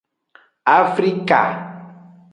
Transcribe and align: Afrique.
Afrique. 0.77 1.43